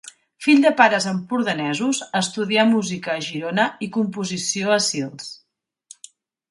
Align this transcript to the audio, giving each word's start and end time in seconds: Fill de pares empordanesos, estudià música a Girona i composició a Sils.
Fill 0.43 0.61
de 0.61 0.69
pares 0.79 1.05
empordanesos, 1.11 2.01
estudià 2.21 2.65
música 2.73 3.15
a 3.19 3.27
Girona 3.29 3.69
i 3.89 3.93
composició 4.01 4.77
a 4.79 4.83
Sils. 4.89 5.31